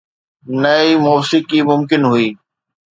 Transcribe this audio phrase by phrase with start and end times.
[0.61, 2.29] نه ئي موسيقي ممڪن آهي.